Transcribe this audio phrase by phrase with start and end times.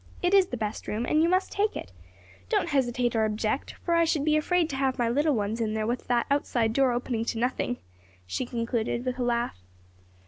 [0.23, 1.91] "It is the best room, and you must take it.
[2.49, 5.75] Don't hesitate or object, for I should be afraid to have my little ones in
[5.75, 7.77] there with that outside door opening on to nothing,"
[8.25, 9.59] she concluded, with a laugh.